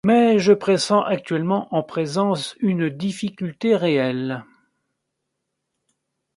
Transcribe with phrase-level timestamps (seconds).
[0.03, 4.43] Mais je pressens actuellement en présence une difficulté réelle.